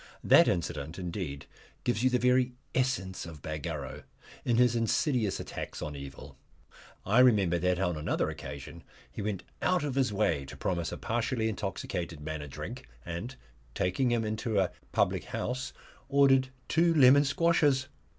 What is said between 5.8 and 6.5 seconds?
evil.